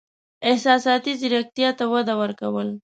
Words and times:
احساساتي 0.49 1.11
زیرکتیا 1.21 1.69
ته 1.79 1.85
وده 1.93 2.13
ورکول: 2.21 2.69